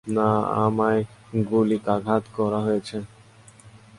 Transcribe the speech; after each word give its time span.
না, 0.07 0.27
আমায় 0.63 1.01
গুলিকাঘাত 1.49 2.23
করা 2.35 2.59
হয়েছে। 2.59 2.97